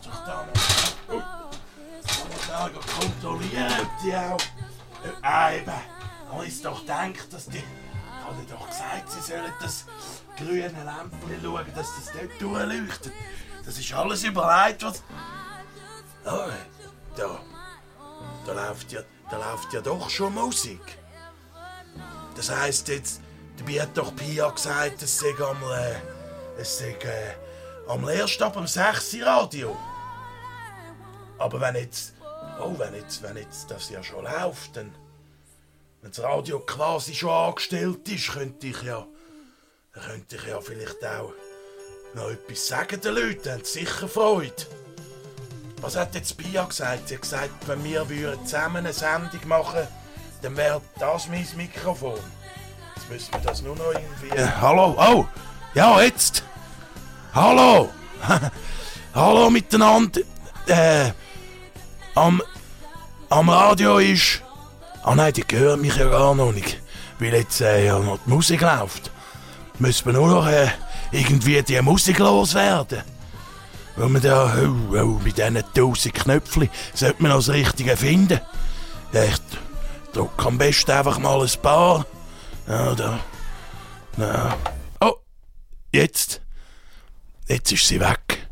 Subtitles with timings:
[0.00, 0.46] doch da
[2.52, 4.40] da kontrollieren, ob die auch...
[5.22, 5.72] Äh, eben.
[6.30, 7.58] Habe ich doch gedacht, dass die...
[7.58, 9.84] Ich habe doch gesagt, sie sollen das
[10.36, 13.12] grüne Lämpchen schauen, dass das dort durchleuchtet.
[13.64, 15.02] Das ist alles überlegt, was...
[16.24, 16.50] Oh,
[17.16, 17.40] da...
[18.46, 19.00] Da läuft ja,
[19.30, 20.98] da läuft ja doch schon Musik.
[22.34, 23.20] Das heisst jetzt,
[23.56, 27.34] dabei hat doch Pia gesagt, es sei am, äh, es sei, äh,
[27.88, 29.76] am ab um 6 Uhr Radio.
[31.38, 32.14] Aber wenn jetzt,
[32.60, 34.94] oh, wenn jetzt, wenn jetzt das ja schon läuft, dann,
[36.00, 39.06] wenn das Radio quasi schon angestellt ist, könnte ich ja,
[39.92, 41.32] könnte ich ja vielleicht auch
[42.14, 44.66] noch etwas sagen den Leuten, haben sicher Freude.
[45.80, 47.08] Was hat jetzt Pia gesagt?
[47.08, 49.88] Sie hat gesagt, wenn wir würden zusammen eine Sendung machen
[50.42, 52.18] dann wäre das mein Mikrofon.
[52.96, 54.36] Jetzt müssen wir das nur noch irgendwie...
[54.36, 54.96] Äh, hallo?
[54.98, 55.24] Oh!
[55.74, 56.42] Ja, jetzt!
[57.34, 57.88] Hallo!
[59.14, 60.20] hallo miteinander!
[60.66, 61.12] Äh,
[62.14, 62.42] am,
[63.30, 64.42] am Radio ist...
[65.02, 66.78] Ah nein, die hören mich ja gar noch nicht.
[67.18, 69.10] Weil jetzt äh, ja noch die Musik läuft.
[69.78, 70.68] Müssen wir nur noch äh,
[71.10, 73.02] irgendwie die Musik loswerden.
[73.96, 78.40] Weil man da, oh, oh, mit diesen tausend Knöpfchen sollte man noch das Richtige finden.
[79.14, 79.42] Echt,
[80.12, 82.04] drück am besten einfach mal ein paar.
[82.68, 83.20] Ja, da.
[84.18, 84.54] Na.
[85.00, 85.14] Oh,
[85.92, 86.41] jetzt.
[87.52, 88.48] Jetzt ist sie weg.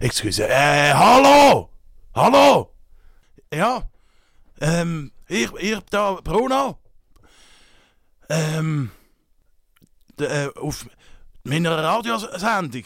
[0.00, 0.48] Excuse.
[0.48, 1.68] Äh, hallo!
[2.14, 2.74] Hallo!
[3.52, 3.82] Ja,
[4.62, 6.78] ähm, ich, ich da, Bruno.
[8.30, 8.90] Ähm,
[10.18, 10.86] de, äh, auf
[11.42, 12.84] meiner Radiosendung.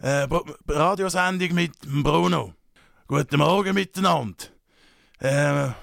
[0.00, 0.26] Äh,
[0.66, 2.54] Radiosendung mit Bruno.
[3.06, 4.46] Guten Morgen miteinander.
[5.20, 5.74] Äh, ja,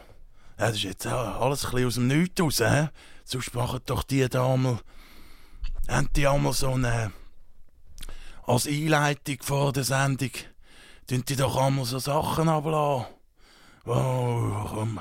[0.58, 2.90] das ist jetzt alles ein bisschen aus dem Nichts raus, hä?
[3.24, 3.52] Sonst
[3.86, 4.80] doch die da einmal,
[5.88, 7.14] haben die einmal so eine,
[8.52, 10.32] als Einleitung vor der Sendung,
[11.08, 13.06] tun die doch einmal so Sachen ablassen.
[13.86, 15.00] Oh, komm,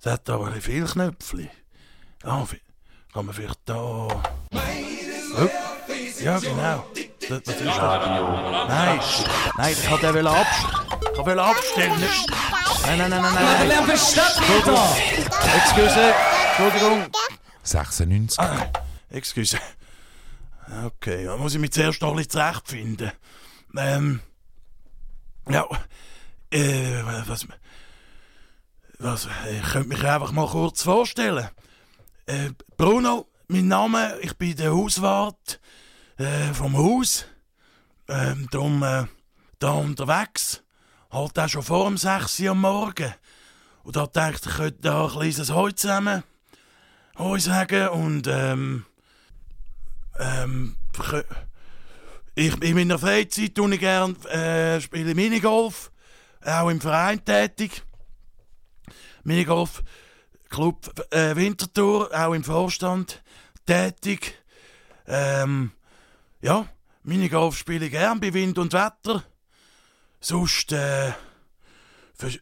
[0.00, 1.50] es hat aber viele Knöpfchen.
[2.24, 2.60] Ja, vi-
[3.12, 3.74] kann man vielleicht da...
[3.76, 4.08] Oh.
[6.22, 6.84] Ja, genau.
[7.28, 8.66] Das, das ist Radio.
[8.68, 9.00] Nein,
[9.56, 10.76] nein, ich wollte den abstellen.
[11.12, 12.00] Ich wollte abstellen.
[12.86, 13.84] Nein, nein, nein, nein, nein.
[13.84, 14.96] Für Stadtmeter!
[15.56, 16.14] Excuse,
[16.58, 17.06] Entschuldigung.
[17.62, 18.38] 96.
[18.38, 18.66] Ah,
[19.10, 19.56] excuse.
[20.70, 23.10] Okay, da muss ich mich zuerst noch ein zurechtfinden.
[23.76, 24.20] Ähm.
[25.48, 25.66] Ja.
[26.50, 27.46] Äh, was.
[28.98, 29.28] Was.
[29.50, 31.48] Ich könnte mich einfach mal kurz vorstellen.
[32.26, 35.60] Äh, Bruno, mein Name, ich bin der Hauswart
[36.18, 37.24] äh, vom Haus.
[38.08, 39.06] Ähm, darum äh,
[39.58, 40.62] da unterwegs.
[41.10, 43.12] Halt auch schon vor dem 6 Uhr am Morgen.
[43.82, 46.22] Und da dachte ich, ich könnte da ein kleines Heu zusammen
[47.20, 48.86] Hoi sagen und ähm,
[50.20, 50.76] ähm,
[52.34, 55.90] ich, in meiner Freizeit tue ich gern äh, spiele Minigolf,
[56.44, 57.82] auch im Verein tätig.
[59.24, 59.82] Minigolf
[60.48, 63.22] Club äh, Winterthur, auch im Vorstand
[63.66, 64.34] tätig.
[65.06, 65.72] Ähm,
[66.40, 66.68] ja,
[67.02, 69.24] Minigolf spiele ich gern bei Wind und Wetter.
[70.20, 71.12] Sonst äh,
[72.14, 72.38] vers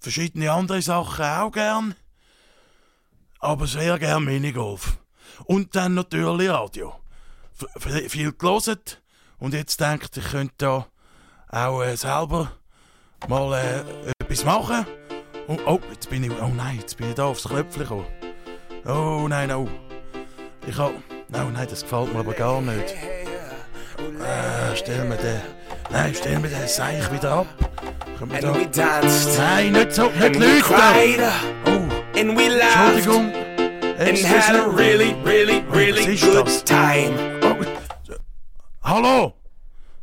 [0.00, 1.94] verschiedene andere Sachen auch gern
[3.38, 4.98] aber sehr gern Minigolf.
[5.44, 6.94] Und dann natürlich Radio.
[7.76, 8.78] F viel gelesen
[9.38, 10.86] und jetzt denkt ich könnte da
[11.50, 12.52] auch äh, selber
[13.28, 14.86] mal äh, etwas machen.
[15.46, 18.06] Und, oh, jetzt bin ich, oh nein, jetzt bin ich da aufs Knöpfchen gekommen.
[18.86, 19.68] Oh nein, oh.
[20.66, 22.94] Ich hab, oh nein, das gefällt mir aber gar nicht.
[23.98, 25.40] Äh, stell mir den,
[25.90, 27.46] nein, stell mir den Seich wieder ab.
[28.20, 29.00] We da,
[29.38, 31.20] nein, nicht so, nicht cried
[31.66, 33.37] Oh, Entschuldigung.
[34.08, 37.14] And had a really, really, really good time.
[37.42, 37.62] Oh,
[38.82, 39.34] hallo?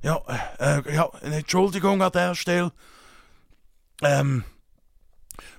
[0.04, 0.22] Ja,
[0.60, 2.72] äh, ja, Entschuldigung an der Stelle.
[4.04, 4.44] Ähm,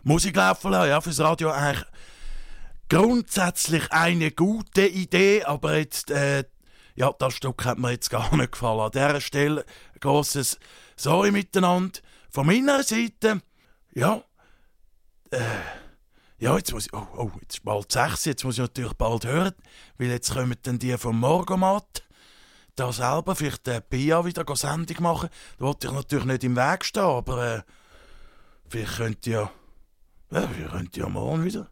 [0.05, 1.85] Musik laufen lassen, ja, fürs Radio eigentlich
[2.89, 6.45] grundsätzlich eine gute Idee, aber jetzt, äh,
[6.95, 8.81] ja, das Stück hat mir jetzt gar nicht gefallen.
[8.81, 9.65] An dieser Stelle
[9.95, 10.61] ein grosses
[10.95, 11.99] Sorry miteinander.
[12.31, 13.41] Von meiner Seite,
[13.93, 14.23] ja,
[15.31, 15.41] äh,
[16.39, 19.25] ja, jetzt muss ich, oh, oh, jetzt ist bald sechs, jetzt muss ich natürlich bald
[19.25, 19.55] hören,
[19.99, 22.03] weil jetzt kommen dann die vom Morgomat
[22.77, 25.31] da selber vielleicht der Pia wieder go Sendung machen.
[25.59, 27.63] Da wollte ich natürlich nicht im Weg stehen, aber äh,
[28.69, 29.51] vielleicht könnt ihr
[30.31, 31.69] ja, ja, ihr könnt ja morgen wieder,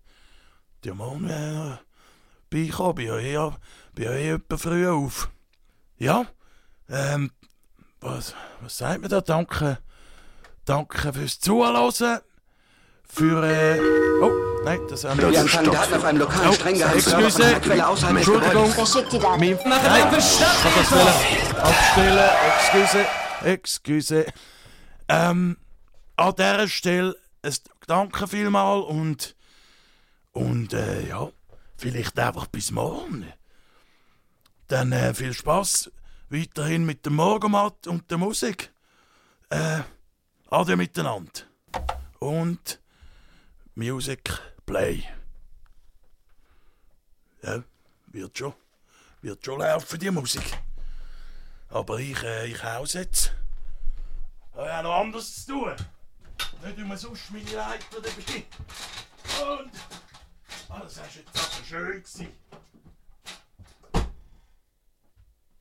[0.84, 1.76] ja morgen äh,
[2.50, 3.52] beikommen, bin ja eh,
[3.94, 5.30] bin ja eh etwa früh auf.
[5.98, 6.26] Ja,
[6.88, 7.30] ähm,
[8.00, 9.20] was, was sagt man da?
[9.20, 9.78] Danke,
[10.64, 12.20] danke fürs Zuhören,
[13.06, 13.80] für, äh,
[14.22, 18.16] oh, nein, das haben wir Wir haben Kandidaten auf einem lokalen streng geheimen Server außerhalb
[18.16, 18.70] des Entschuldigung.
[18.70, 18.76] Gebäudes.
[18.76, 21.64] Wer schickt die Lärm für Stadtmeter!
[21.64, 23.06] Abstellen, excuse,
[23.44, 24.26] excuse.
[25.08, 25.56] Ähm,
[26.16, 27.54] an dieser Stelle ein
[27.86, 29.36] Danke vielmal und,
[30.32, 31.28] und äh, ja,
[31.76, 33.26] vielleicht einfach bis morgen.
[34.68, 35.90] Dann äh, viel Spaß
[36.30, 38.72] weiterhin mit dem Morgenmatt und der Musik.
[39.50, 39.80] Äh,
[40.48, 41.42] adieu miteinander.
[42.18, 42.80] Und
[43.74, 45.04] Music Play.
[47.42, 47.62] Ja,
[48.06, 48.54] wird schon.
[49.22, 50.44] Wird schon laufen, die Musik.
[51.70, 53.34] Aber ich, äh, ich haus jetzt.
[54.52, 55.76] Ich habe ja noch anderes zu tun.
[56.64, 58.44] Nicht immer sonst meine Leiter dabei.
[59.42, 59.70] Und.
[60.68, 62.02] Ah, das war jetzt aber schön.
[62.02, 62.28] Gewesen.